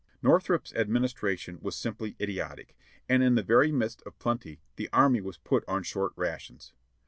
[0.23, 2.75] Northrup's administration was simply idiotic,
[3.07, 6.73] and in the very midst of plenty the army was put on short rations.